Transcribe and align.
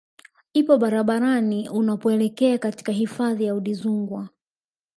ipo 0.53 0.77
barabarani 0.77 1.69
unapoelekea 1.69 2.57
katika 2.57 2.91
hifadhi 2.91 3.43
ya 3.43 3.55
Udzungwa 3.55 4.29